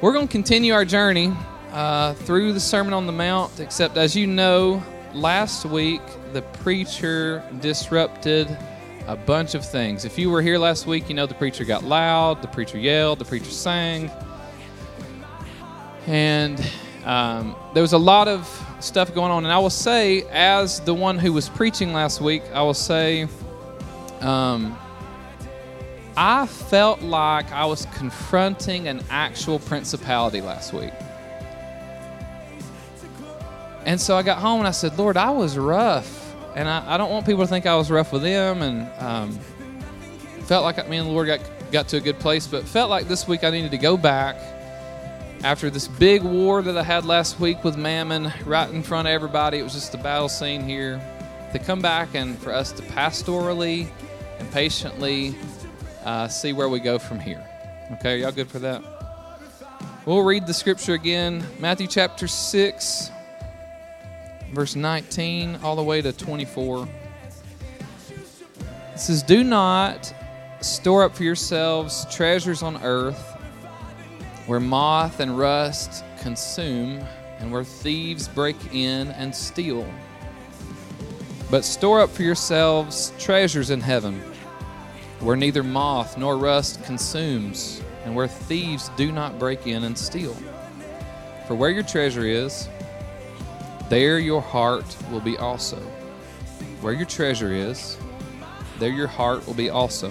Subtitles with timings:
[0.00, 1.32] We're going to continue our journey
[1.72, 4.80] uh, through the Sermon on the Mount, except as you know,
[5.12, 6.02] last week
[6.32, 8.46] the preacher disrupted
[9.08, 10.04] a bunch of things.
[10.04, 13.18] If you were here last week, you know the preacher got loud, the preacher yelled,
[13.18, 14.08] the preacher sang.
[16.06, 16.64] And
[17.04, 18.46] um, there was a lot of
[18.78, 19.46] stuff going on.
[19.46, 23.26] And I will say, as the one who was preaching last week, I will say,
[24.20, 24.78] um,
[26.20, 30.92] I felt like I was confronting an actual principality last week.
[33.84, 36.34] And so I got home and I said, Lord, I was rough.
[36.56, 38.62] And I, I don't want people to think I was rough with them.
[38.62, 39.38] And um,
[40.46, 43.06] felt like me and the Lord got, got to a good place, but felt like
[43.06, 44.34] this week I needed to go back
[45.44, 49.12] after this big war that I had last week with Mammon right in front of
[49.12, 49.58] everybody.
[49.58, 51.00] It was just a battle scene here.
[51.52, 53.88] To come back and for us to pastorally
[54.40, 55.36] and patiently
[56.04, 57.44] uh, see where we go from here.
[57.92, 58.82] Okay, y'all good for that?
[60.04, 63.10] We'll read the scripture again Matthew chapter 6,
[64.52, 66.88] verse 19, all the way to 24.
[68.94, 70.12] It says, Do not
[70.60, 73.36] store up for yourselves treasures on earth
[74.46, 77.04] where moth and rust consume
[77.38, 79.86] and where thieves break in and steal.
[81.50, 84.22] But store up for yourselves treasures in heaven
[85.20, 90.36] where neither moth nor rust consumes, and where thieves do not break in and steal.
[91.46, 92.68] For where your treasure is,
[93.88, 95.78] there your heart will be also.
[96.80, 97.96] Where your treasure is,
[98.78, 100.10] there your heart will be also.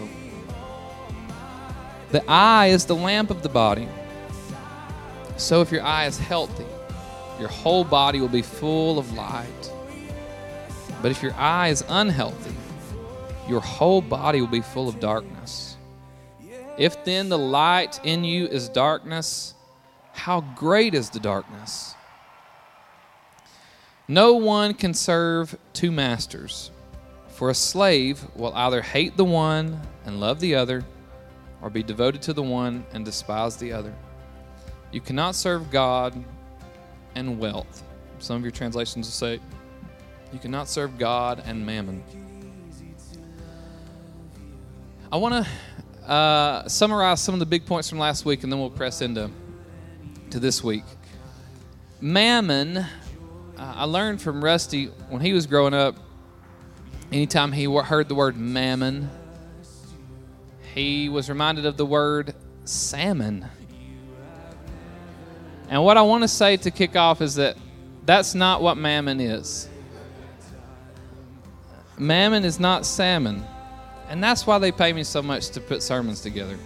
[2.11, 3.87] The eye is the lamp of the body.
[5.37, 6.65] So if your eye is healthy,
[7.39, 9.71] your whole body will be full of light.
[11.01, 12.55] But if your eye is unhealthy,
[13.47, 15.77] your whole body will be full of darkness.
[16.77, 19.55] If then the light in you is darkness,
[20.13, 21.95] how great is the darkness?
[24.07, 26.71] No one can serve two masters,
[27.29, 30.85] for a slave will either hate the one and love the other,
[31.61, 33.93] or be devoted to the one and despise the other.
[34.91, 36.23] You cannot serve God
[37.15, 37.83] and wealth.
[38.19, 39.39] Some of your translations will say,
[40.31, 42.03] You cannot serve God and mammon.
[45.09, 48.59] I want to uh, summarize some of the big points from last week, and then
[48.59, 49.31] we'll press into
[50.31, 50.83] to this week.
[52.01, 52.85] Mammon, uh,
[53.57, 55.95] I learned from Rusty when he was growing up.
[57.09, 59.09] Anytime he heard the word mammon,
[60.75, 62.35] he was reminded of the word
[62.65, 63.45] salmon.
[65.69, 67.55] And what I want to say to kick off is that
[68.05, 69.69] that's not what mammon is.
[71.97, 73.45] Mammon is not salmon.
[74.09, 76.57] And that's why they pay me so much to put sermons together.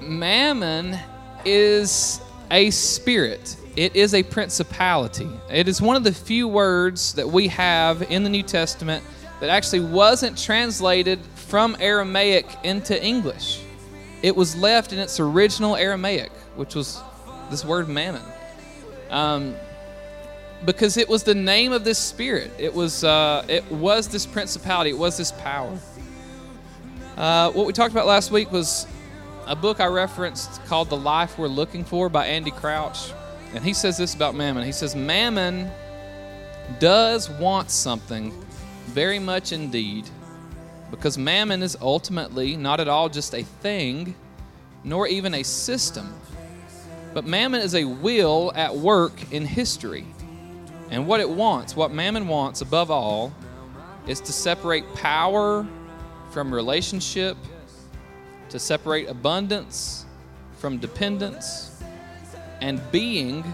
[0.00, 0.98] Mammon
[1.44, 3.56] is a spirit.
[3.76, 5.30] It is a principality.
[5.50, 9.04] It is one of the few words that we have in the New Testament
[9.40, 13.60] that actually wasn't translated from Aramaic into English.
[14.22, 17.00] It was left in its original Aramaic, which was
[17.50, 18.22] this word mammon.
[19.10, 19.54] Um,
[20.64, 22.50] because it was the name of this spirit.
[22.58, 24.90] It was uh, it was this principality.
[24.90, 25.78] It was this power.
[27.16, 28.86] Uh, what we talked about last week was
[29.46, 33.12] a book I referenced called "The Life We're Looking For" by Andy Crouch,
[33.54, 34.64] and he says this about Mammon.
[34.64, 35.70] He says Mammon
[36.78, 38.32] does want something
[38.86, 40.08] very much indeed,
[40.90, 44.14] because Mammon is ultimately not at all just a thing,
[44.84, 46.12] nor even a system,
[47.14, 50.06] but Mammon is a will at work in history.
[50.90, 53.32] And what it wants, what mammon wants above all,
[54.06, 55.66] is to separate power
[56.30, 57.36] from relationship,
[58.48, 60.06] to separate abundance
[60.56, 61.82] from dependence,
[62.60, 63.44] and being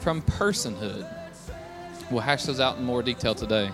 [0.00, 1.06] from personhood.
[2.10, 3.70] We'll hash those out in more detail today.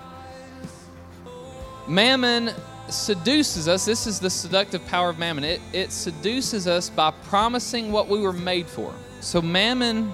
[1.87, 2.51] Mammon
[2.89, 3.85] seduces us.
[3.85, 5.45] This is the seductive power of mammon.
[5.45, 8.95] It, it seduces us by promising what we were made for.
[9.21, 10.13] So, mammon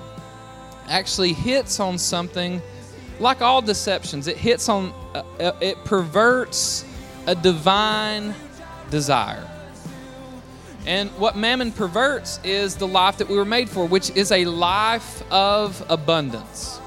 [0.88, 2.60] actually hits on something
[3.20, 6.84] like all deceptions it hits on uh, uh, it perverts
[7.26, 8.34] a divine
[8.90, 9.46] desire.
[10.86, 14.46] And what mammon perverts is the life that we were made for which is a
[14.46, 16.80] life of abundance.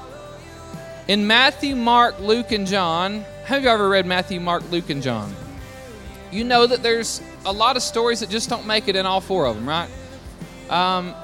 [1.06, 5.32] In matthew mark luke and john have you ever read matthew mark luke and john?
[6.32, 9.20] You know that there's a lot of stories that just don't make it in all
[9.20, 9.88] four of them right?
[10.68, 11.14] Um,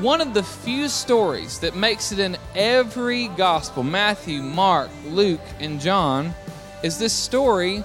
[0.00, 5.80] one of the few stories that makes it in every gospel Matthew, Mark, Luke, and
[5.80, 6.34] John
[6.82, 7.78] is this story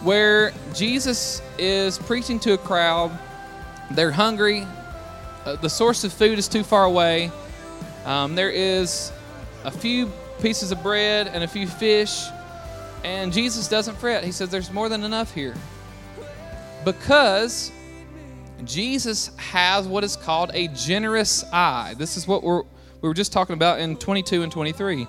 [0.00, 3.16] where Jesus is preaching to a crowd
[3.90, 4.66] They're hungry.
[5.44, 7.30] Uh, the source of food is too far away.
[8.04, 9.12] Um, there is
[9.64, 10.10] a few
[10.40, 12.24] pieces of bread and a few fish.
[13.04, 14.24] And Jesus doesn't fret.
[14.24, 15.54] He says, There's more than enough here.
[16.84, 17.70] Because
[18.64, 21.94] Jesus has what is called a generous eye.
[21.98, 25.06] This is what we're, we were just talking about in 22 and 23.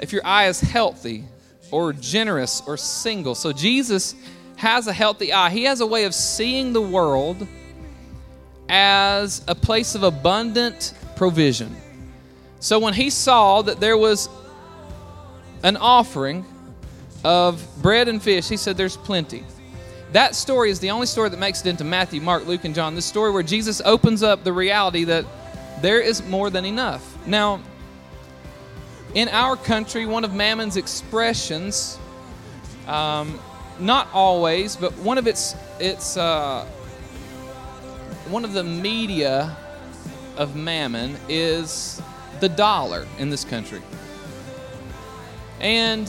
[0.00, 1.24] If your eye is healthy
[1.70, 3.34] or generous or single.
[3.34, 4.14] So Jesus
[4.56, 5.50] has a healthy eye.
[5.50, 7.46] He has a way of seeing the world
[8.68, 11.74] as a place of abundant provision.
[12.60, 14.28] So when he saw that there was
[15.62, 16.44] an offering
[17.24, 19.44] of bread and fish, he said, There's plenty.
[20.12, 22.96] That story is the only story that makes it into Matthew, Mark, Luke, and John.
[22.96, 25.24] This story where Jesus opens up the reality that
[25.80, 27.16] there is more than enough.
[27.26, 27.60] Now,
[29.14, 31.98] in our country, one of Mammon's expressions,
[32.88, 33.38] um,
[33.78, 36.64] not always, but one of its its uh,
[38.28, 39.56] one of the media
[40.36, 42.02] of Mammon is
[42.40, 43.80] the dollar in this country.
[45.60, 46.08] And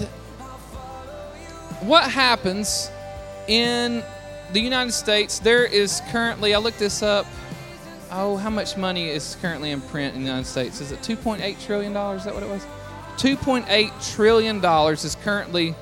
[1.82, 2.90] what happens
[3.48, 4.04] in
[4.54, 5.40] the United States?
[5.40, 7.26] There is currently, I looked this up.
[8.12, 10.82] Oh, how much money is currently in print in the United States?
[10.82, 11.96] Is it $2.8 trillion?
[11.96, 12.66] Is that what it was?
[13.18, 15.76] $2.8 trillion is currently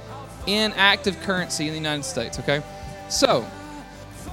[0.46, 2.62] in active currency in the United States, okay?
[3.10, 3.46] So,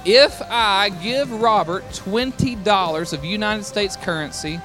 [0.05, 4.57] if I give Robert $20 of United States currency,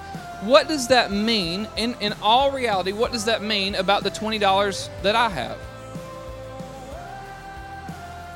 [0.42, 1.68] what does that mean?
[1.76, 5.58] In, in all reality, what does that mean about the $20 that I have?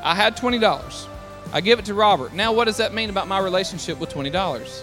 [0.06, 1.08] I had $20.
[1.52, 2.32] I give it to Robert.
[2.32, 4.82] Now, what does that mean about my relationship with $20?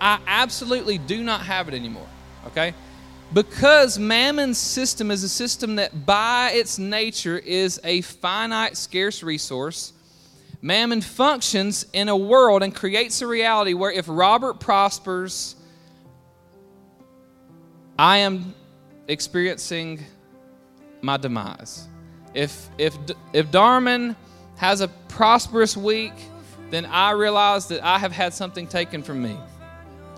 [0.00, 2.06] I absolutely do not have it anymore,
[2.46, 2.72] okay?
[3.34, 9.92] Because Mammon's system is a system that, by its nature, is a finite, scarce resource.
[10.62, 15.56] Mammon functions in a world and creates a reality where if Robert prospers,
[17.98, 18.54] I am
[19.08, 20.02] experiencing
[21.02, 21.86] my demise.
[22.34, 22.96] If if
[23.32, 24.16] if Darman
[24.56, 26.12] has a prosperous week,
[26.70, 29.36] then I realize that I have had something taken from me.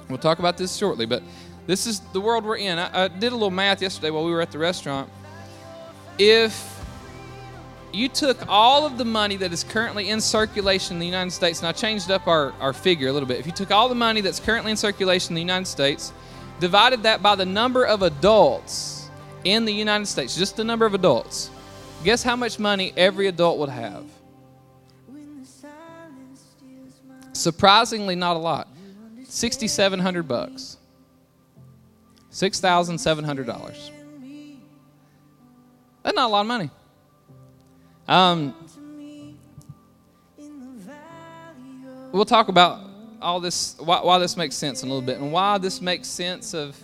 [0.08, 1.22] We'll talk about this shortly, but
[1.66, 2.78] this is the world we're in.
[2.78, 5.10] I, I did a little math yesterday while we were at the restaurant.
[6.18, 6.76] If
[7.92, 11.60] you took all of the money that is currently in circulation in the United States,
[11.60, 13.38] and I changed up our, our figure a little bit.
[13.38, 16.12] If you took all the money that's currently in circulation in the United States,
[16.60, 19.10] divided that by the number of adults
[19.44, 21.50] in the United States, just the number of adults,
[22.04, 24.04] guess how much money every adult would have?
[27.32, 28.68] Surprisingly, not a lot.
[29.24, 30.78] 6,700 bucks.
[32.32, 33.90] $6,700.
[36.02, 36.70] That's not a lot of money.
[38.08, 38.54] Um,
[42.12, 42.80] we'll talk about
[43.20, 46.06] all this, why, why, this makes sense in a little bit, and why this makes
[46.06, 46.76] sense of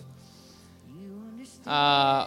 [1.66, 2.26] uh,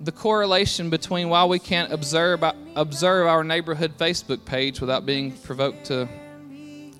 [0.00, 2.42] the correlation between why we can't observe
[2.74, 6.08] observe our neighborhood Facebook page without being provoked to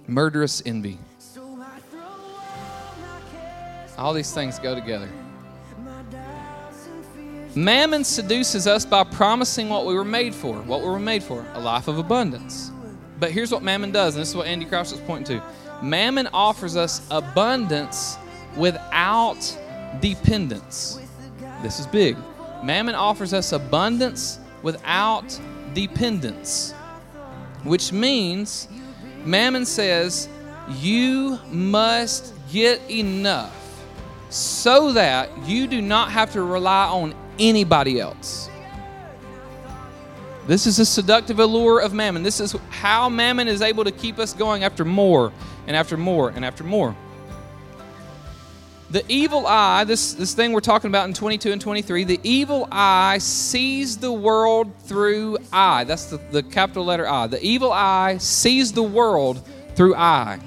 [0.07, 0.99] murderous envy.
[3.99, 5.09] All these things go together.
[7.55, 10.57] Mammon seduces us by promising what we were made for.
[10.57, 11.47] What we were made for?
[11.55, 12.71] A life of abundance.
[13.19, 15.45] But here's what Mammon does, and this is what Andy Crouch was pointing to.
[15.83, 18.19] Mammon offers us abundance
[18.59, 19.59] without
[20.01, 21.01] dependence.
[21.63, 22.17] This is big.
[22.63, 25.39] Mammon offers us abundance without
[25.75, 26.73] dependence,
[27.63, 28.69] which means
[29.25, 30.29] Mammon says
[30.69, 33.55] you must get enough
[34.31, 38.49] so that you do not have to rely on anybody else.
[40.47, 42.23] This is a seductive allure of mammon.
[42.23, 45.33] This is how mammon is able to keep us going after more
[45.67, 46.97] and after more and after more.
[48.89, 52.69] The evil eye, this, this thing we're talking about in 22 and 23, the evil
[52.71, 55.83] eye sees the world through eye.
[55.83, 57.27] That's the, the capital letter I.
[57.27, 60.39] The evil eye sees the world through eye.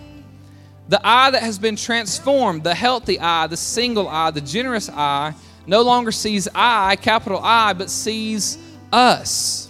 [0.87, 5.33] The eye that has been transformed, the healthy eye, the single eye, the generous eye,
[5.67, 8.57] no longer sees I, capital I, but sees
[8.93, 9.67] us.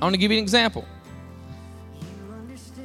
[0.00, 0.84] I want to give you an example.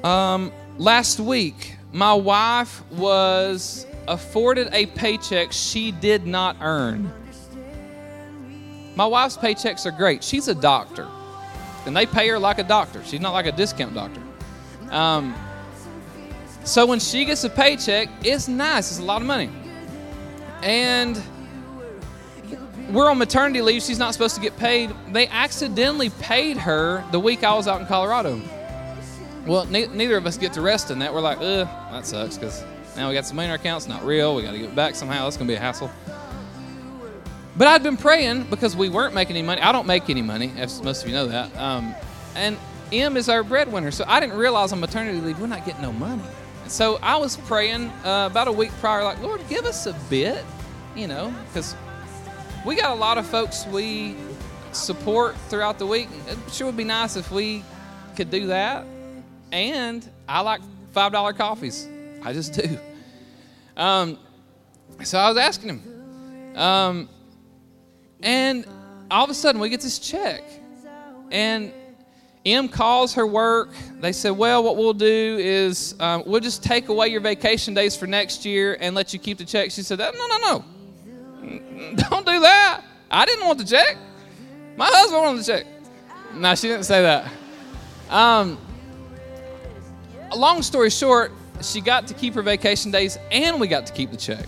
[0.04, 7.12] Um, last week, my wife was afforded a paycheck she did not earn.
[8.96, 10.24] My wife's paychecks are great.
[10.24, 11.08] She's a doctor,
[11.86, 13.04] and they pay her like a doctor.
[13.04, 14.22] She's not like a discount doctor.
[14.90, 15.36] Um,
[16.64, 18.90] so when she gets a paycheck, it's nice.
[18.90, 19.50] It's a lot of money.
[20.64, 21.22] And
[22.90, 23.82] we're on maternity leave.
[23.84, 24.92] She's not supposed to get paid.
[25.10, 28.42] They accidentally paid her the week I was out in Colorado.
[29.46, 31.14] Well, ne- neither of us get to rest in that.
[31.14, 32.64] We're like, ugh, that sucks because
[32.96, 33.84] now we got some money in our account.
[33.84, 34.36] It's not real.
[34.36, 35.28] We got to give it back somehow.
[35.28, 35.92] It's going to be a hassle.
[37.58, 39.62] But I'd been praying because we weren't making any money.
[39.62, 41.56] I don't make any money, as most of you know that.
[41.58, 41.96] Um,
[42.36, 42.58] and
[42.92, 43.92] M is our breadwinner.
[43.92, 46.24] So I didn't realize on maternity leave, we're not getting no money.
[46.68, 50.44] So I was praying uh, about a week prior, like, Lord, give us a bit,
[50.96, 51.76] you know, because
[52.66, 54.16] we got a lot of folks we
[54.72, 56.10] support throughout the week.
[56.28, 57.64] It sure would be nice if we
[58.16, 58.86] could do that.
[59.52, 60.62] And I like
[60.94, 61.88] $5 coffees.
[62.26, 62.78] I just do.
[63.78, 64.18] Um,
[65.04, 66.58] so I was asking him.
[66.58, 67.10] Um,
[68.22, 68.66] and
[69.12, 70.44] all of a sudden, we get this check.
[71.30, 71.72] And
[72.46, 73.70] M calls her work.
[74.00, 77.96] They said, Well, what we'll do is um, we'll just take away your vacation days
[77.96, 79.72] for next year and let you keep the check.
[79.72, 80.66] She said, No, no, no.
[82.10, 82.82] Don't do that.
[83.12, 83.98] I didn't want the check.
[84.78, 85.66] My husband wanted the check.
[86.34, 87.32] No, she didn't say that.
[88.10, 88.58] Um,
[90.36, 94.12] long story short, she got to keep her vacation days and we got to keep
[94.12, 94.46] the check.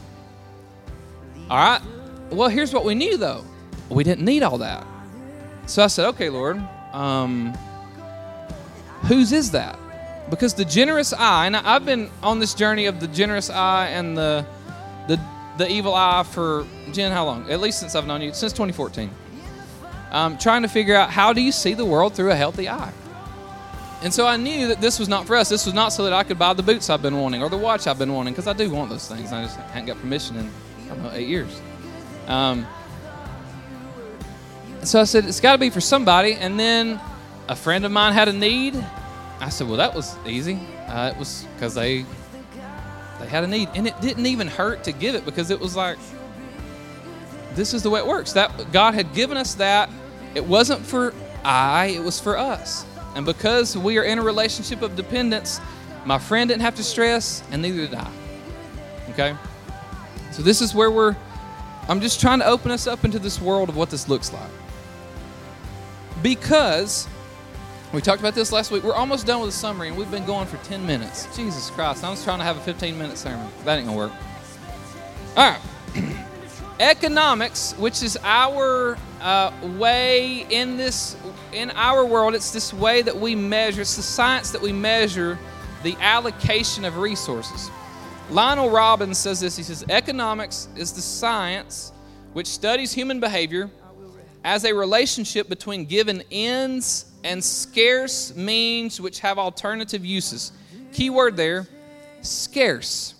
[1.49, 1.81] All right.
[2.29, 3.43] Well, here's what we knew though
[3.89, 4.85] we didn't need all that.
[5.65, 6.61] So I said, okay, Lord,
[6.93, 7.53] um,
[9.03, 9.77] whose is that?
[10.29, 14.17] Because the generous eye, and I've been on this journey of the generous eye and
[14.17, 14.45] the
[15.07, 15.19] the
[15.57, 17.49] the evil eye for Jen, how long?
[17.49, 19.09] At least since I've known you, since 2014.
[20.11, 22.91] Um, trying to figure out how do you see the world through a healthy eye.
[24.03, 25.49] And so I knew that this was not for us.
[25.49, 27.57] This was not so that I could buy the boots I've been wanting or the
[27.57, 29.33] watch I've been wanting, because I do want those things.
[29.33, 30.49] I just haven't got permission in
[30.85, 31.61] I don't know eight years.
[32.27, 32.65] Um,
[34.83, 36.33] so I said it's got to be for somebody.
[36.33, 36.99] And then
[37.49, 38.75] a friend of mine had a need.
[39.39, 40.59] I said, well, that was easy.
[40.87, 42.05] Uh, it was because they
[43.19, 45.75] they had a need, and it didn't even hurt to give it because it was
[45.75, 45.97] like
[47.55, 48.33] this is the way it works.
[48.33, 49.89] That God had given us that.
[50.35, 51.13] It wasn't for
[51.43, 52.85] I, it was for us.
[53.17, 55.59] And because we are in a relationship of dependence,
[56.05, 58.11] my friend didn't have to stress, and neither did I.
[59.09, 59.35] Okay?
[60.31, 61.15] So this is where we're
[61.89, 64.51] I'm just trying to open us up into this world of what this looks like.
[66.21, 67.07] Because
[67.91, 68.83] we talked about this last week.
[68.83, 71.35] We're almost done with the summary, and we've been going for 10 minutes.
[71.35, 72.03] Jesus Christ.
[72.03, 73.49] I was trying to have a 15 minute sermon.
[73.65, 74.11] That ain't to work.
[75.35, 75.61] All right.
[76.79, 81.15] Economics, which is our uh, way in this,
[81.53, 85.37] in our world, it's this way that we measure, it's the science that we measure
[85.83, 87.69] the allocation of resources.
[88.29, 89.55] Lionel Robbins says this.
[89.55, 91.93] He says, Economics is the science
[92.33, 93.69] which studies human behavior
[94.43, 100.51] as a relationship between given ends and scarce means which have alternative uses.
[100.93, 101.67] Key word there
[102.21, 103.15] scarce.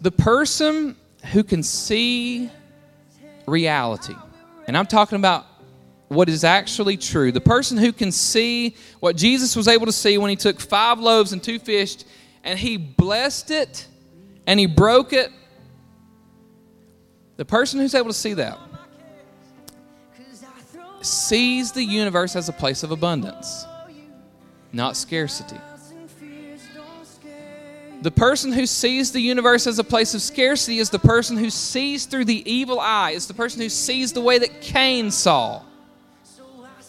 [0.00, 0.96] The person
[1.32, 2.50] who can see
[3.46, 4.14] reality,
[4.66, 5.46] and I'm talking about
[6.08, 10.18] what is actually true, the person who can see what Jesus was able to see
[10.18, 11.96] when he took five loaves and two fish
[12.44, 13.86] and he blessed it
[14.46, 15.32] and he broke it,
[17.36, 18.58] the person who's able to see that
[21.06, 23.64] sees the universe as a place of abundance,
[24.72, 25.56] not scarcity.
[28.06, 31.50] The person who sees the universe as a place of scarcity is the person who
[31.50, 33.14] sees through the evil eye.
[33.16, 35.64] It's the person who sees the way that Cain saw.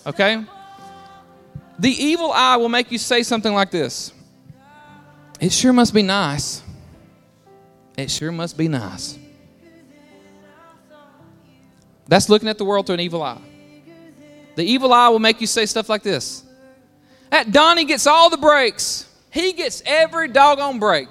[0.05, 0.45] Okay?
[1.79, 4.13] The evil eye will make you say something like this
[5.39, 6.61] It sure must be nice.
[7.97, 9.17] It sure must be nice.
[12.07, 13.41] That's looking at the world through an evil eye.
[14.53, 16.43] The evil eye will make you say stuff like this
[17.31, 19.07] That Donnie gets all the breaks.
[19.37, 21.07] He gets every doggone break.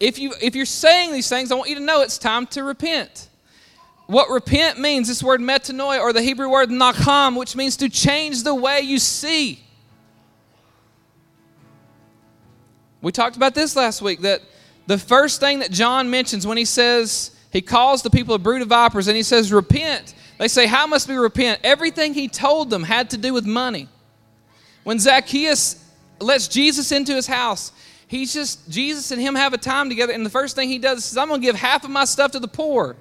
[0.00, 2.64] If, you, if you're saying these things, I want you to know it's time to
[2.64, 3.28] repent.
[4.08, 8.42] What repent means, this word metanoia, or the Hebrew word nacham, which means to change
[8.42, 9.62] the way you see.
[13.02, 14.42] We talked about this last week that
[14.88, 18.60] the first thing that John mentions when he says, he calls the people a brood
[18.60, 20.16] of vipers and he says, repent.
[20.38, 21.60] They say, How must we repent?
[21.62, 23.88] Everything he told them had to do with money.
[24.86, 25.84] When Zacchaeus
[26.20, 27.72] lets Jesus into his house,
[28.06, 31.10] he's just, Jesus and him have a time together, and the first thing he does
[31.10, 32.94] is, I'm going to give half of my stuff to the poor.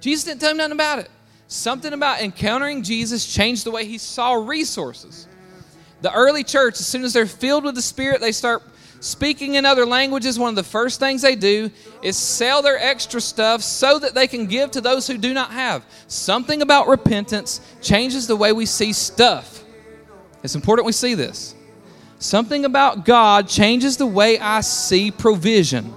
[0.00, 1.10] Jesus didn't tell him nothing about it.
[1.46, 5.28] Something about encountering Jesus changed the way he saw resources.
[6.00, 8.62] The early church, as soon as they're filled with the Spirit, they start
[9.00, 10.38] speaking in other languages.
[10.38, 14.26] One of the first things they do is sell their extra stuff so that they
[14.26, 15.84] can give to those who do not have.
[16.08, 19.64] Something about repentance changes the way we see stuff.
[20.46, 21.56] It's important we see this.
[22.20, 25.92] Something about God changes the way I see provision,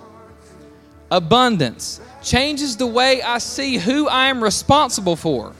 [1.11, 5.53] abundance, changes the way I see who I am responsible for.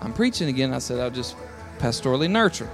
[0.00, 0.74] I'm preaching again.
[0.74, 1.36] I said, I'll just
[1.78, 2.68] pastorally nurture.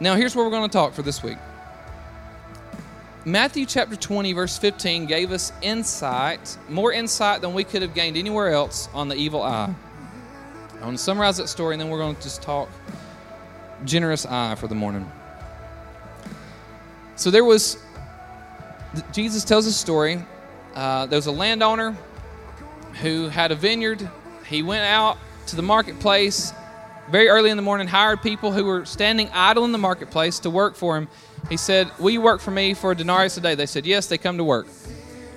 [0.00, 1.36] Now, here's where we're going to talk for this week.
[3.26, 8.16] Matthew chapter 20, verse 15 gave us insight, more insight than we could have gained
[8.16, 9.74] anywhere else on the evil eye.
[10.80, 12.70] I want to summarize that story and then we're going to just talk
[13.84, 15.10] generous eye for the morning.
[17.16, 17.76] So there was,
[19.12, 20.24] Jesus tells a story.
[20.74, 21.94] Uh, there was a landowner
[23.02, 24.08] who had a vineyard.
[24.46, 26.54] He went out to the marketplace
[27.10, 30.48] very early in the morning, hired people who were standing idle in the marketplace to
[30.48, 31.08] work for him.
[31.48, 33.54] He said, Will you work for me for a denarius a day?
[33.54, 34.66] They said, Yes, they come to work.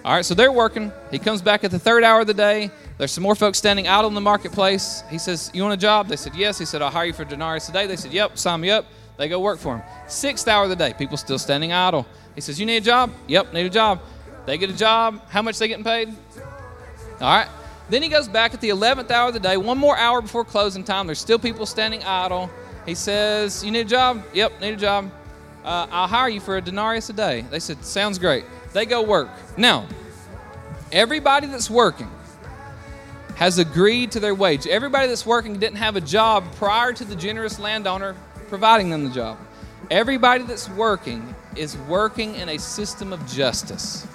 [0.05, 0.91] All right, so they're working.
[1.11, 2.71] He comes back at the third hour of the day.
[2.97, 5.03] There's some more folks standing out in the marketplace.
[5.09, 6.07] He says, You want a job?
[6.07, 6.59] They said, Yes.
[6.59, 7.87] He said, I'll hire you for a denarius a day.
[7.87, 8.85] They said, Yep, sign me up.
[9.17, 9.83] They go work for him.
[10.07, 12.05] Sixth hour of the day, people still standing idle.
[12.35, 13.11] He says, You need a job?
[13.27, 14.01] Yep, need a job.
[14.45, 15.21] They get a job.
[15.29, 16.09] How much they getting paid?
[17.21, 17.47] All right.
[17.89, 20.43] Then he goes back at the 11th hour of the day, one more hour before
[20.43, 21.05] closing time.
[21.05, 22.49] There's still people standing idle.
[22.85, 24.23] He says, You need a job?
[24.33, 25.11] Yep, need a job.
[25.63, 27.41] Uh, I'll hire you for a denarius a day.
[27.49, 28.45] They said, Sounds great.
[28.73, 29.29] They go work.
[29.57, 29.87] Now,
[30.91, 32.09] everybody that's working
[33.35, 34.67] has agreed to their wage.
[34.67, 38.15] Everybody that's working didn't have a job prior to the generous landowner
[38.49, 39.37] providing them the job.
[39.89, 44.07] Everybody that's working is working in a system of justice.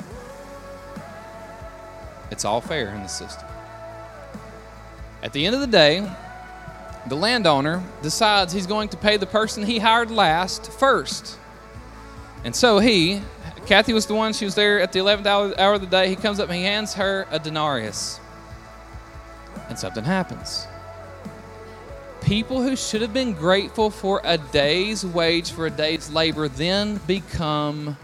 [2.30, 3.46] It's all fair in the system.
[5.22, 6.08] At the end of the day,
[7.08, 11.38] the landowner decides he's going to pay the person he hired last first.
[12.44, 13.20] And so he,
[13.66, 15.26] Kathy was the one, she was there at the 11th
[15.58, 16.08] hour, of the day.
[16.08, 18.20] He comes up and he hands her a denarius.
[19.68, 20.66] And something happens.
[22.22, 27.00] People who should have been grateful for a day's wage for a day's labor then
[27.06, 27.96] become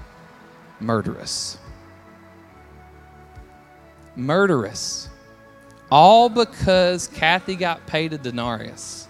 [0.81, 1.59] murderous.
[4.17, 5.09] Murderous.
[5.95, 9.07] All because Kathy got paid a denarius.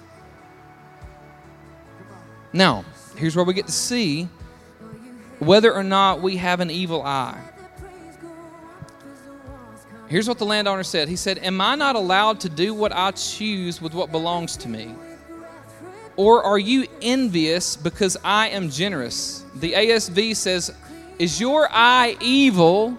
[2.52, 2.84] Now,
[3.16, 4.28] here's where we get to see
[5.38, 7.40] whether or not we have an evil eye.
[10.08, 13.12] Here's what the landowner said He said, Am I not allowed to do what I
[13.12, 14.94] choose with what belongs to me?
[16.16, 19.42] Or are you envious because I am generous?
[19.54, 20.70] The ASV says,
[21.18, 22.98] Is your eye evil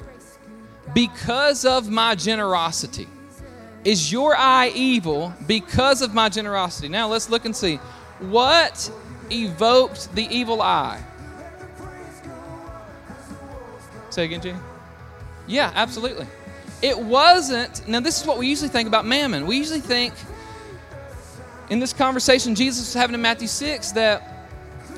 [0.95, 3.07] because of my generosity?
[3.85, 6.89] Is your eye evil because of my generosity?
[6.89, 7.75] Now let's look and see.
[8.19, 8.91] What
[9.31, 11.01] evoked the evil eye?
[14.09, 14.57] Say again, Jenny?
[15.45, 16.25] Yeah, absolutely.
[16.81, 19.45] It wasn't, now this is what we usually think about mammon.
[19.45, 20.13] We usually think
[21.69, 24.21] in this conversation Jesus was having in Matthew 6 that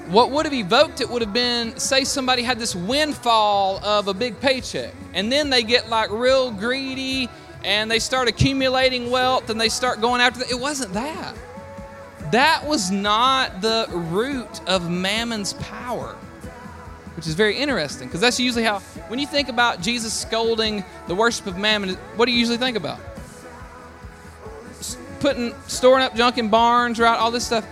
[0.08, 4.14] what would have evoked it would have been say somebody had this windfall of a
[4.14, 7.30] big paycheck and then they get like real greedy
[7.64, 10.52] and they start accumulating wealth and they start going after that.
[10.52, 11.36] It wasn't that.
[12.32, 16.16] That was not the root of mammon's power,
[17.16, 21.16] which is very interesting because that's usually how, when you think about Jesus scolding the
[21.16, 23.00] worship of mammon, what do you usually think about?
[25.20, 27.18] Putting, storing up junk in barns, right?
[27.18, 27.66] All this stuff.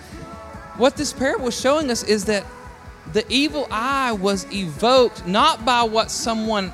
[0.78, 2.46] What this parable is showing us is that
[3.14, 6.74] the evil eye was evoked not by what someone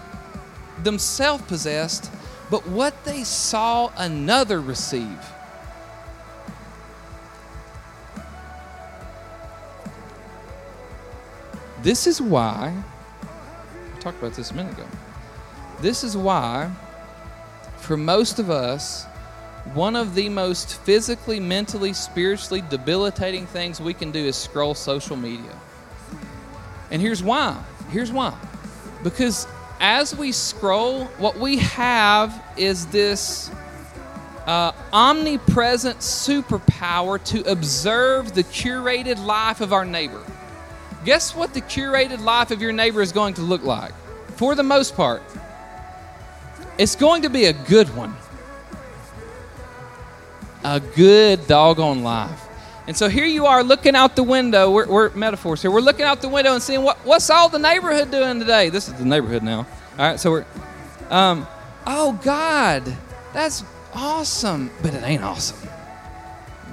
[0.83, 2.11] themselves possessed,
[2.51, 5.25] but what they saw another receive.
[11.81, 12.75] This is why,
[13.95, 14.85] I talked about this a minute ago.
[15.79, 16.69] This is why,
[17.77, 19.05] for most of us,
[19.73, 25.15] one of the most physically, mentally, spiritually debilitating things we can do is scroll social
[25.15, 25.57] media.
[26.91, 27.63] And here's why.
[27.91, 28.37] Here's why.
[29.03, 29.47] Because
[29.81, 33.49] as we scroll, what we have is this
[34.45, 40.21] uh, omnipresent superpower to observe the curated life of our neighbor.
[41.03, 43.91] Guess what the curated life of your neighbor is going to look like?
[44.35, 45.23] For the most part,
[46.77, 48.15] it's going to be a good one.
[50.63, 52.40] A good doggone life.
[52.87, 54.71] And so here you are looking out the window.
[54.71, 55.71] We're, we're, metaphors here.
[55.71, 58.69] We're looking out the window and seeing what, what's all the neighborhood doing today.
[58.69, 59.59] This is the neighborhood now.
[59.59, 59.65] All
[59.97, 60.45] right, so we're,
[61.09, 61.47] um,
[61.85, 62.83] oh God,
[63.33, 63.63] that's
[63.93, 65.69] awesome, but it ain't awesome.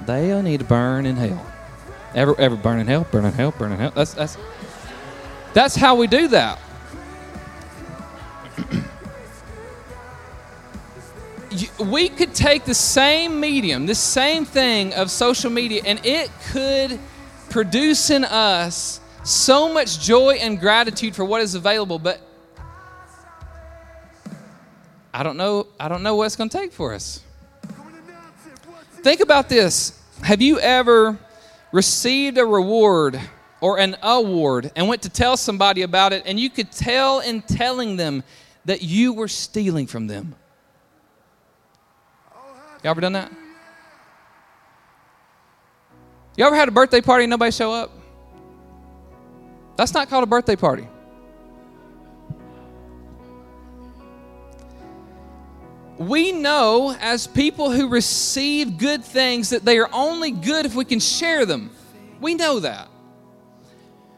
[0.05, 1.45] They'll need to burn in hell.
[2.15, 3.91] Ever, ever burn in hell, burn in hell, burn in hell.
[3.93, 4.37] That's that's
[5.53, 6.59] that's how we do that.
[11.79, 16.99] We could take the same medium, the same thing of social media, and it could
[17.49, 22.21] produce in us so much joy and gratitude for what is available, but
[25.13, 27.23] I don't know, I don't know what it's going to take for us.
[29.01, 29.99] Think about this.
[30.21, 31.17] Have you ever
[31.71, 33.19] received a reward
[33.61, 37.41] or an award and went to tell somebody about it, and you could tell in
[37.41, 38.23] telling them
[38.65, 40.35] that you were stealing from them?
[42.83, 43.31] You ever done that?
[46.37, 47.91] You ever had a birthday party and nobody show up?
[49.75, 50.87] That's not called a birthday party.
[55.97, 60.85] We know as people who receive good things that they are only good if we
[60.85, 61.71] can share them.
[62.21, 62.87] We know that.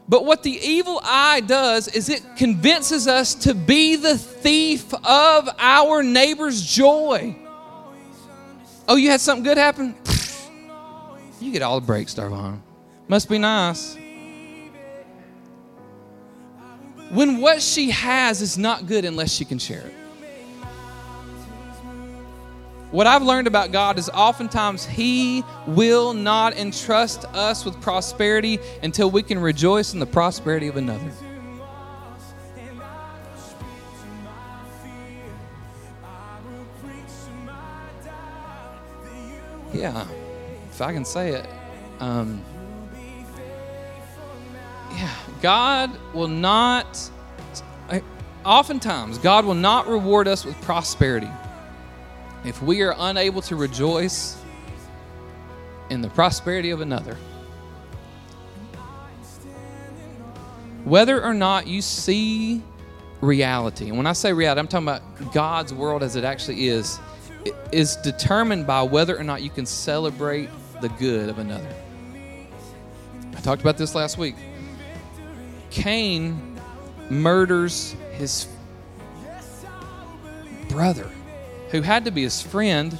[0.08, 5.50] But what the evil eye does is it convinces us to be the thief of
[5.58, 7.36] our neighbor's joy.
[8.88, 9.96] Oh, you had something good happen?
[11.40, 12.60] You get all the breaks, Darvon.
[13.08, 13.98] Must be nice.
[17.10, 19.94] When what she has is not good unless she can share it.
[22.92, 29.10] What I've learned about God is oftentimes He will not entrust us with prosperity until
[29.10, 31.12] we can rejoice in the prosperity of another.
[39.82, 40.06] Yeah,
[40.70, 41.48] if I can say it.
[42.00, 42.46] Um,
[44.92, 47.10] yeah, God will not,
[48.46, 51.32] oftentimes, God will not reward us with prosperity
[52.46, 54.40] if we are unable to rejoice
[55.90, 57.18] in the prosperity of another.
[60.84, 62.62] Whether or not you see
[63.20, 67.00] reality, and when I say reality, I'm talking about God's world as it actually is,
[67.72, 70.50] is determined by whether or not you can celebrate
[70.82, 71.74] the good of another.
[73.36, 74.36] I talked about this last week.
[75.70, 76.60] Cain
[77.10, 78.48] murders his
[80.70, 81.10] brother
[81.72, 82.98] who had to be his friend,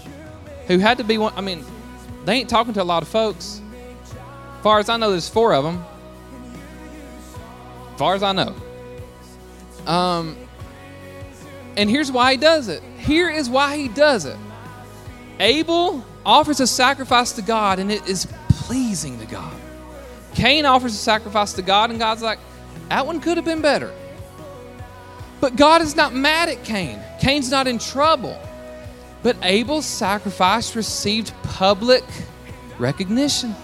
[0.68, 1.34] who had to be one.
[1.36, 1.64] I mean,
[2.26, 3.62] they ain't talking to a lot of folks.
[4.64, 5.84] Far as I know, there's four of them.
[7.98, 8.56] Far as I know.
[9.86, 10.38] Um,
[11.76, 12.82] and here's why he does it.
[13.02, 14.38] Here is why he does it.
[15.40, 19.54] Abel offers a sacrifice to God, and it is pleasing to God.
[20.36, 22.40] Cain offers a sacrifice to God, and God's like,
[22.90, 23.92] that one could have been better.
[25.40, 27.00] But God is not mad at Cain.
[27.20, 28.40] Cain's not in trouble.
[29.24, 32.04] But Abel's sacrifice received public
[32.78, 33.56] recognition.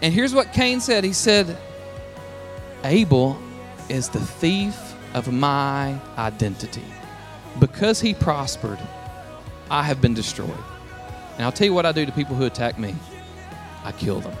[0.00, 1.56] And here's what Cain said He said,
[2.84, 3.38] Abel
[3.88, 4.76] is the thief
[5.14, 6.84] of my identity.
[7.58, 8.78] Because he prospered,
[9.70, 10.50] I have been destroyed.
[11.34, 12.94] And I'll tell you what I do to people who attack me
[13.84, 14.36] I kill them.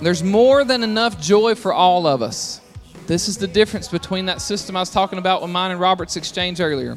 [0.00, 2.60] There's more than enough joy for all of us.
[3.06, 6.16] This is the difference between that system I was talking about with mine and Robert's
[6.16, 6.96] exchange earlier.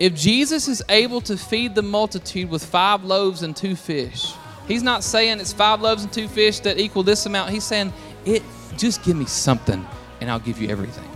[0.00, 4.32] If Jesus is able to feed the multitude with five loaves and two fish,
[4.66, 7.50] he's not saying it's five loaves and two fish that equal this amount.
[7.50, 7.92] He's saying,
[8.24, 8.42] it
[8.76, 9.86] just give me something
[10.20, 11.08] and I'll give you everything.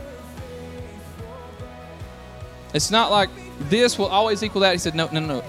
[2.75, 3.31] It's not like
[3.61, 4.73] this will always equal that.
[4.73, 5.43] He said, no, no, no.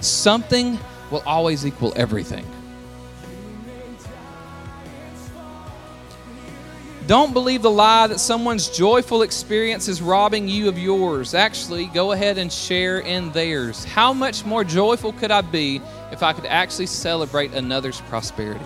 [0.00, 0.78] Something
[1.10, 2.46] will always equal everything.
[7.06, 11.34] Don't believe the lie that someone's joyful experience is robbing you of yours.
[11.34, 13.84] Actually, go ahead and share in theirs.
[13.84, 15.80] How much more joyful could I be
[16.12, 18.64] if I could actually celebrate another's prosperity?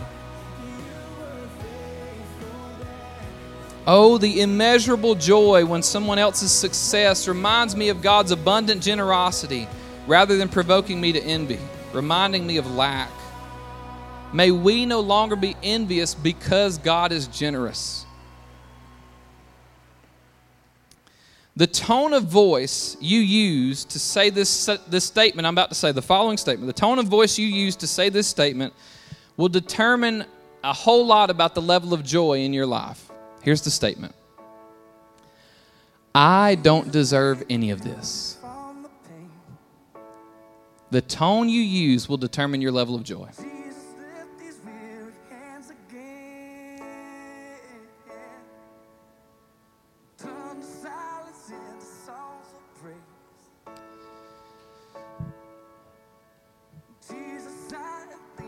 [3.86, 9.66] Oh, the immeasurable joy when someone else's success reminds me of God's abundant generosity
[10.06, 11.58] rather than provoking me to envy,
[11.92, 13.10] reminding me of lack.
[14.32, 18.05] May we no longer be envious because God is generous.
[21.56, 25.90] The tone of voice you use to say this, this statement, I'm about to say
[25.90, 28.74] the following statement, the tone of voice you use to say this statement
[29.38, 30.26] will determine
[30.62, 33.10] a whole lot about the level of joy in your life.
[33.40, 34.14] Here's the statement
[36.14, 38.36] I don't deserve any of this.
[40.90, 43.28] The tone you use will determine your level of joy.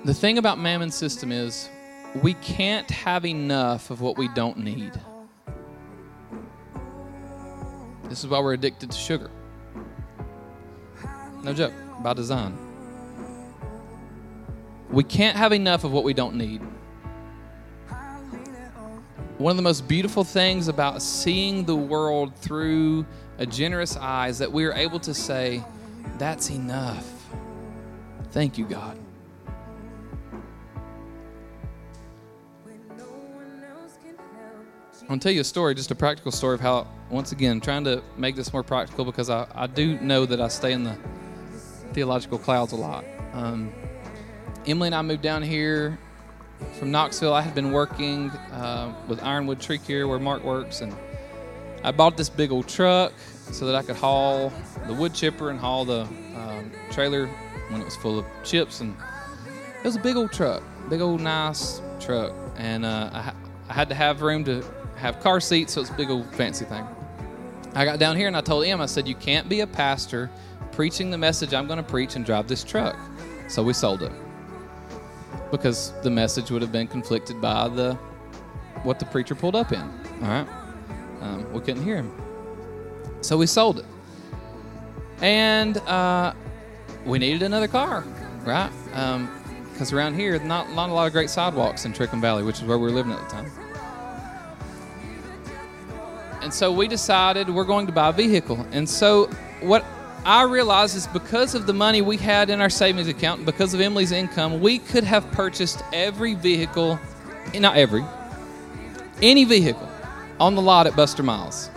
[0.08, 1.68] The thing about Mammon's system is
[2.22, 4.98] we can't have enough of what we don't need.
[8.04, 9.30] This is why we're addicted to sugar.
[11.42, 12.56] No joke, by design.
[14.88, 16.62] We can't have enough of what we don't need.
[19.36, 23.04] one of the most beautiful things about seeing the world through
[23.36, 25.62] a generous eye is that we are able to say,
[26.16, 27.06] That's enough.
[28.30, 28.98] Thank you, God.
[35.10, 38.02] I'll tell you a story, just a practical story of how, once again, trying to
[38.18, 40.98] make this more practical because I, I do know that I stay in the
[41.94, 43.06] theological clouds a lot.
[43.32, 43.72] Um,
[44.66, 45.98] Emily and I moved down here
[46.78, 47.32] from Knoxville.
[47.32, 50.94] I had been working uh, with Ironwood Tree Care where Mark works, and
[51.82, 53.14] I bought this big old truck
[53.50, 54.52] so that I could haul
[54.86, 57.28] the wood chipper and haul the um, trailer
[57.70, 58.82] when it was full of chips.
[58.82, 58.94] And
[59.78, 63.32] it was a big old truck, big old nice truck, and uh, I,
[63.70, 64.62] I had to have room to
[64.98, 66.86] have car seats, so it's a big old fancy thing.
[67.74, 70.30] I got down here and I told him, I said, You can't be a pastor
[70.72, 72.96] preaching the message I'm going to preach and drive this truck.
[73.48, 74.12] So we sold it
[75.50, 77.94] because the message would have been conflicted by the
[78.82, 79.80] what the preacher pulled up in.
[79.80, 80.46] All right,
[81.20, 82.12] um, we couldn't hear him,
[83.20, 83.86] so we sold it,
[85.20, 86.32] and uh,
[87.06, 88.04] we needed another car,
[88.44, 88.70] right?
[89.72, 92.58] Because um, around here, not, not a lot of great sidewalks in Trickham Valley, which
[92.58, 93.50] is where we were living at the time.
[96.42, 98.66] And so we decided we're going to buy a vehicle.
[98.72, 99.26] And so
[99.60, 99.84] what
[100.24, 103.80] I realized is because of the money we had in our savings account, because of
[103.80, 106.98] Emily's income, we could have purchased every vehicle,
[107.54, 108.04] not every,
[109.22, 109.88] any vehicle
[110.38, 111.70] on the lot at Buster Miles.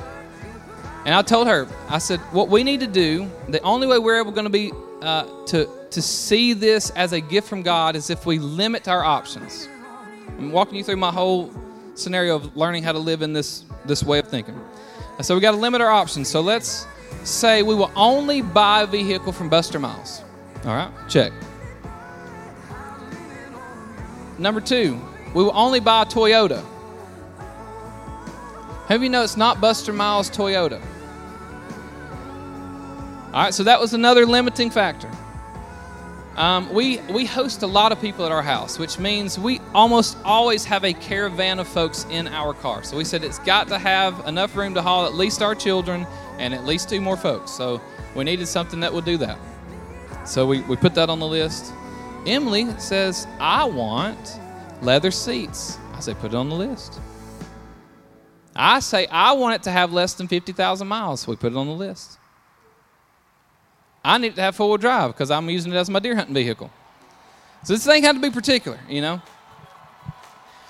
[1.06, 4.19] And I told her, I said, what we need to do, the only way we're
[4.19, 4.71] ever going to be
[5.02, 9.04] uh, to to see this as a gift from God is if we limit our
[9.04, 9.67] options.
[10.38, 11.52] I'm walking you through my whole
[11.95, 14.59] scenario of learning how to live in this this way of thinking.
[15.21, 16.27] So we got to limit our options.
[16.27, 16.87] So let's
[17.23, 20.23] say we will only buy a vehicle from Buster Miles.
[20.65, 21.31] All right, check.
[24.37, 24.99] Number two,
[25.33, 26.65] we will only buy a Toyota.
[28.87, 30.81] Have you know it's not Buster Miles Toyota?
[33.27, 35.09] All right, so that was another limiting factor.
[36.41, 40.17] Um, we we host a lot of people at our house, which means we almost
[40.25, 42.82] always have a caravan of folks in our car.
[42.82, 46.08] So we said it's got to have enough room to haul at least our children
[46.39, 47.51] and at least two more folks.
[47.51, 47.80] So
[48.15, 49.38] we needed something that would do that.
[50.25, 51.73] So we, we put that on the list.
[52.25, 54.39] Emily says, I want
[54.82, 55.77] leather seats.
[55.93, 56.99] I say, put it on the list.
[58.56, 61.27] I say, I want it to have less than 50,000 miles.
[61.27, 62.17] We put it on the list.
[64.03, 66.15] I need it to have four wheel drive because I'm using it as my deer
[66.15, 66.71] hunting vehicle.
[67.63, 69.21] So this thing had to be particular, you know.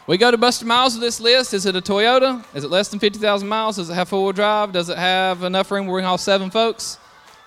[0.07, 1.53] We go to Buster Miles with this list.
[1.53, 2.43] Is it a Toyota?
[2.53, 3.77] Is it less than 50,000 miles?
[3.77, 4.73] Does it have four wheel drive?
[4.73, 6.97] Does it have enough room where we can haul seven folks?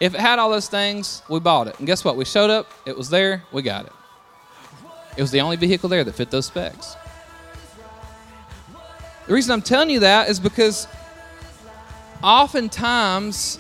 [0.01, 1.79] If it had all those things, we bought it.
[1.79, 2.17] And guess what?
[2.17, 3.93] We showed up, it was there, we got it.
[5.17, 6.97] It was the only vehicle there that fit those specs.
[9.27, 10.87] The reason I'm telling you that is because
[12.23, 13.59] oftentimes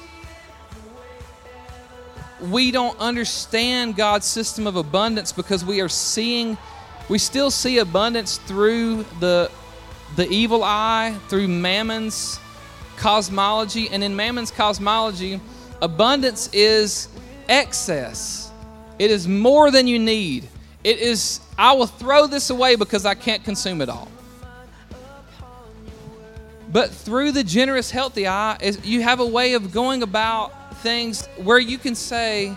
[2.40, 6.57] we don't understand God's system of abundance because we are seeing,
[7.09, 9.51] we still see abundance through the,
[10.16, 12.38] the evil eye, through Mammon's
[12.97, 13.88] cosmology.
[13.90, 15.40] And in Mammon's cosmology,
[15.81, 17.09] abundance is
[17.49, 18.51] excess,
[18.99, 20.49] it is more than you need.
[20.83, 24.09] It is, I will throw this away because I can't consume it all.
[26.70, 30.53] But through the generous, healthy eye, you have a way of going about
[30.85, 32.55] things where you can say,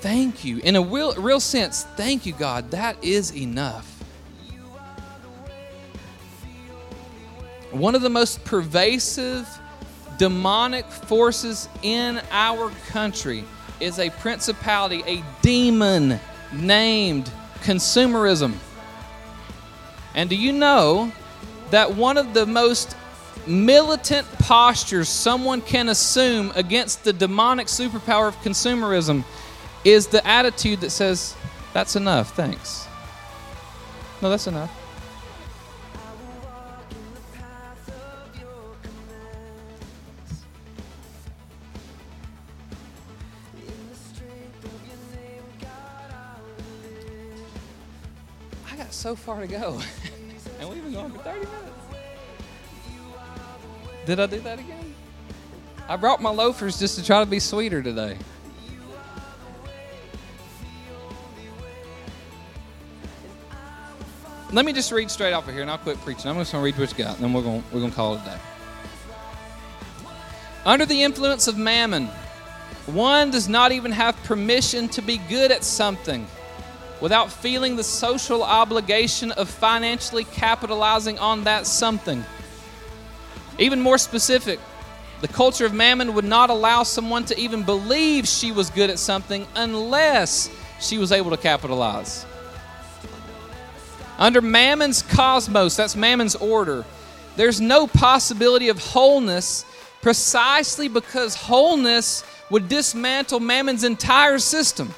[0.00, 0.58] Thank you.
[0.58, 2.70] In a real, real sense, thank you, God.
[2.70, 3.92] That is enough.
[7.70, 9.48] One of the most pervasive
[10.18, 13.44] demonic forces in our country
[13.80, 16.18] is a principality, a demon
[16.52, 18.54] named consumerism.
[20.14, 21.12] And do you know
[21.70, 22.95] that one of the most
[23.46, 29.24] militant postures someone can assume against the demonic superpower of consumerism
[29.84, 31.36] is the attitude that says,
[31.72, 32.86] That's enough, thanks.
[34.20, 34.70] No, that's enough.
[48.70, 49.80] I got so far to go.
[50.60, 51.65] and we've been going for 30 minutes.
[54.06, 54.94] Did I do that again?
[55.88, 58.16] I brought my loafers just to try to be sweeter today.
[64.52, 66.30] Let me just read straight off of here and I'll quit preaching.
[66.30, 67.96] I'm just going to read what you got and then we're going, we're going to
[67.96, 68.38] call it a day.
[70.64, 72.06] Under the influence of mammon,
[72.86, 76.28] one does not even have permission to be good at something.
[77.00, 82.24] without feeling the social obligation of financially capitalizing on that something.
[83.58, 84.60] Even more specific,
[85.20, 88.98] the culture of mammon would not allow someone to even believe she was good at
[88.98, 92.26] something unless she was able to capitalize.
[94.18, 96.84] Under Mammon's cosmos, that's Mammon's order,
[97.36, 99.64] there's no possibility of wholeness
[100.00, 104.94] precisely because wholeness would dismantle Mammon's entire system.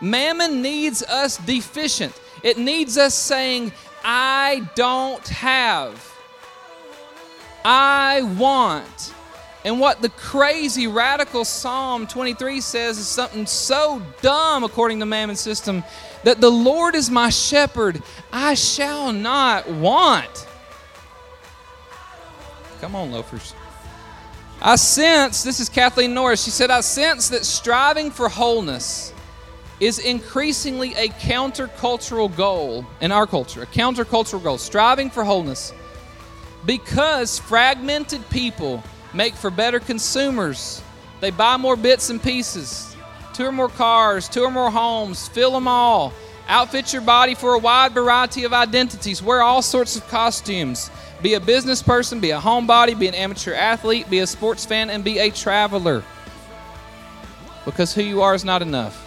[0.00, 3.72] Mammon needs us deficient, it needs us saying,
[4.04, 6.17] I don't have.
[7.64, 9.14] I want.
[9.64, 15.40] And what the crazy radical Psalm 23 says is something so dumb according to Mammon's
[15.40, 15.84] system
[16.24, 20.46] that the Lord is my shepherd, I shall not want.
[22.80, 23.54] Come on, loafers.
[24.60, 29.12] I sense, this is Kathleen Norris, she said, I sense that striving for wholeness
[29.78, 35.72] is increasingly a countercultural goal in our culture, a countercultural goal, striving for wholeness.
[36.68, 40.82] Because fragmented people make for better consumers.
[41.18, 42.94] They buy more bits and pieces,
[43.32, 46.12] two or more cars, two or more homes, fill them all,
[46.46, 50.90] outfit your body for a wide variety of identities, wear all sorts of costumes,
[51.22, 54.90] be a business person, be a homebody, be an amateur athlete, be a sports fan,
[54.90, 56.04] and be a traveler.
[57.64, 59.06] Because who you are is not enough.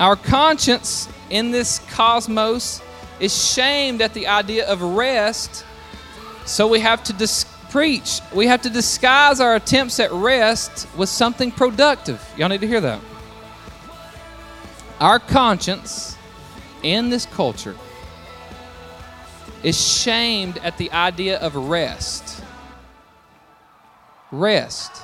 [0.00, 2.82] Our conscience in this cosmos
[3.20, 5.64] is shamed at the idea of rest,
[6.46, 8.20] so we have to dis- preach.
[8.34, 12.20] We have to disguise our attempts at rest with something productive.
[12.36, 13.00] Y'all need to hear that.
[14.98, 16.16] Our conscience
[16.82, 17.76] in this culture
[19.62, 22.42] is shamed at the idea of rest.
[24.32, 24.96] Rest.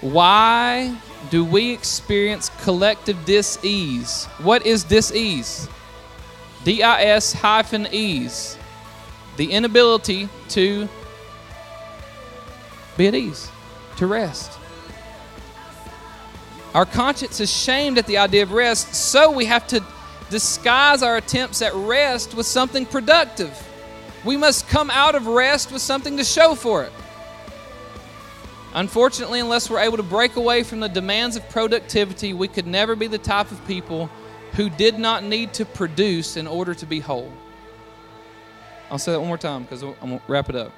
[0.00, 0.96] Why
[1.30, 4.26] do we experience collective dis-ease?
[4.42, 5.68] What is dis-ease?
[6.64, 8.58] D-I-S hyphen ease.
[9.36, 10.88] The inability to
[12.96, 13.50] be at ease,
[13.96, 14.50] to rest.
[16.74, 19.82] Our conscience is shamed at the idea of rest, so we have to
[20.30, 23.56] disguise our attempts at rest with something productive.
[24.24, 26.92] We must come out of rest with something to show for it.
[28.74, 32.96] Unfortunately, unless we're able to break away from the demands of productivity, we could never
[32.96, 34.10] be the type of people
[34.56, 37.32] who did not need to produce in order to be whole.
[38.90, 40.72] I'll say that one more time because I'm going to wrap it up.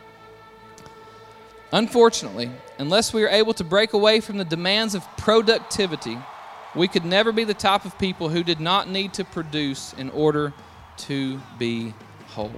[1.73, 6.17] Unfortunately, unless we are able to break away from the demands of productivity,
[6.75, 10.11] we could never be the type of people who did not need to produce in
[10.11, 10.53] order
[10.99, 11.93] to be
[12.29, 12.53] whole.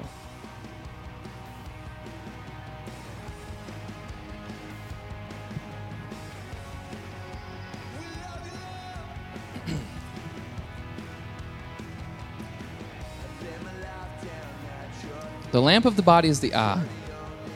[15.52, 16.84] The lamp of the body is the eye.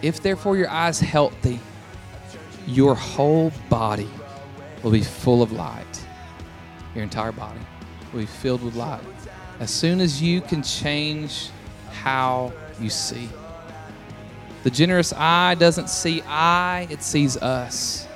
[0.01, 1.61] If therefore your eye is healthy,
[2.67, 4.09] your whole body
[4.83, 6.07] will be full of light.
[6.95, 7.61] Your entire body
[8.13, 9.03] will be filled with light.
[9.61, 11.51] As soon as you can change
[11.93, 13.29] how you see.
[14.65, 18.07] The generous eye doesn't see I, it sees us.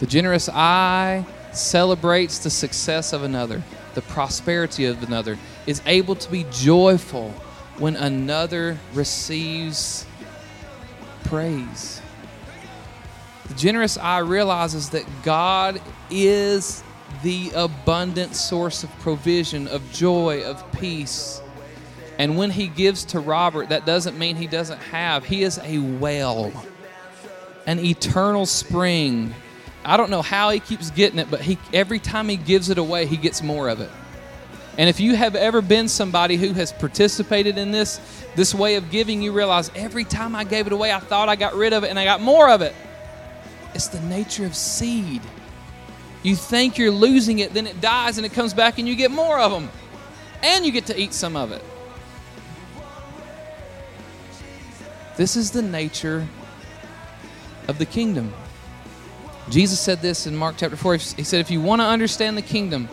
[0.00, 3.62] The generous eye celebrates the success of another,
[3.94, 7.30] the prosperity of another, is able to be joyful
[7.78, 10.06] when another receives
[11.24, 12.00] praise.
[13.48, 16.82] The generous eye realizes that God is
[17.22, 21.40] the abundant source of provision, of joy, of peace.
[22.18, 25.24] And when he gives to Robert, that doesn't mean he doesn't have.
[25.24, 26.52] He is a well,
[27.66, 29.34] an eternal spring.
[29.84, 32.78] I don't know how he keeps getting it, but he every time he gives it
[32.78, 33.90] away, he gets more of it.
[34.80, 38.00] And if you have ever been somebody who has participated in this
[38.34, 41.36] this way of giving, you realize every time I gave it away, I thought I
[41.36, 42.74] got rid of it and I got more of it.
[43.74, 45.20] It's the nature of seed.
[46.22, 49.10] You think you're losing it, then it dies and it comes back and you get
[49.10, 49.68] more of them.
[50.42, 51.62] And you get to eat some of it.
[55.18, 56.26] This is the nature
[57.68, 58.32] of the kingdom.
[59.50, 60.94] Jesus said this in Mark chapter 4.
[60.94, 62.88] He said, If you want to understand the kingdom,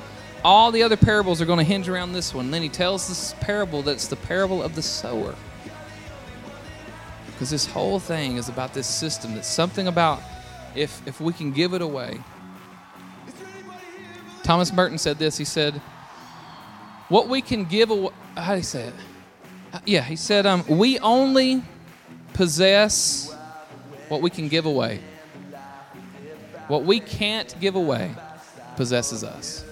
[0.48, 2.52] all the other parables are going to hinge around this one.
[2.52, 5.36] Then he tells this parable that's the parable of the sower.
[7.26, 9.36] Because this whole thing is about this system.
[9.36, 10.22] That's something about
[10.74, 12.22] if if we can give it away.
[14.44, 15.38] Thomas Merton said this.
[15.38, 15.82] He said,
[17.10, 18.94] "What we can give away." How do you say it?
[19.74, 21.62] Uh, yeah, he said, um, "We only
[22.32, 23.36] possess
[24.08, 25.02] what we can give away.
[26.70, 28.16] What we can't give away,
[28.78, 29.67] possesses us.